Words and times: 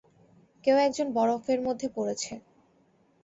কেউ 0.63 0.77
একজন 0.79 1.07
বরফের 1.13 1.59
মধ্যে 1.61 1.87
পড়েছে। 1.95 2.33